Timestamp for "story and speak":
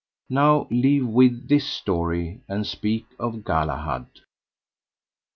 1.69-3.05